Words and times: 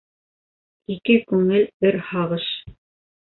Ике 0.93 1.17
күңел 1.31 1.67
бер 1.85 1.99
һағыш. 2.09 2.49